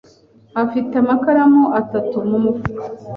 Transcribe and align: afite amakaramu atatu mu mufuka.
afite 0.63 0.93
amakaramu 1.03 1.63
atatu 1.81 2.15
mu 2.29 2.37
mufuka. 2.45 2.87